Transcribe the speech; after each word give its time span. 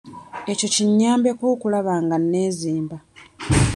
Ekyo 0.51 0.67
kinnyambyeko 0.75 1.43
okulaba 1.53 1.93
nga 2.03 2.17
neezimba. 2.29 2.97